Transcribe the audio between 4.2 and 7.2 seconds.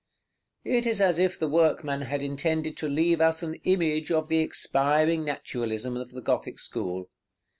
the expiring naturalism of the Gothic school.